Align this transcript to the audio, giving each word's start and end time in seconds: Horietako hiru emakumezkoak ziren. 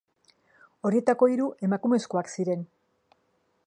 Horietako 0.89 1.29
hiru 1.33 1.47
emakumezkoak 1.69 2.35
ziren. 2.39 2.69